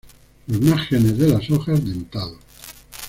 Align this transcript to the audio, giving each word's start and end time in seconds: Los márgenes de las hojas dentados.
Los 0.47 0.59
márgenes 0.61 1.15
de 1.19 1.27
las 1.27 1.51
hojas 1.51 1.85
dentados. 1.85 2.39